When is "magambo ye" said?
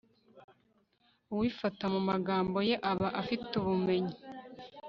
2.09-2.75